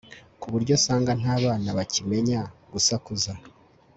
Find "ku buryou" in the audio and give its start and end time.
0.39-0.79